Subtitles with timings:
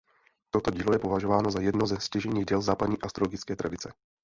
[0.49, 3.93] Toto dílo je považováno za jedno ze stěžejních děl západní astrologické tradice.